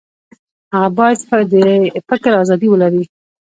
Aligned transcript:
هغه 0.73 0.89
باید 0.97 1.17
د 1.95 1.97
فکر 2.09 2.31
ازادي 2.43 2.67
ولري. 2.69 3.03